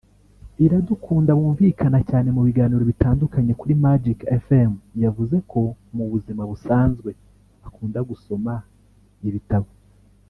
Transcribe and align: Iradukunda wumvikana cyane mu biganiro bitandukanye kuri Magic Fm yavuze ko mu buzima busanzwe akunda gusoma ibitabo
Iradukunda 0.65 1.31
wumvikana 1.39 1.99
cyane 2.09 2.29
mu 2.35 2.41
biganiro 2.47 2.83
bitandukanye 2.91 3.51
kuri 3.59 3.73
Magic 3.85 4.19
Fm 4.45 4.71
yavuze 5.03 5.35
ko 5.51 5.61
mu 5.95 6.05
buzima 6.11 6.41
busanzwe 6.51 7.09
akunda 7.67 7.99
gusoma 8.09 8.53
ibitabo 9.27 9.69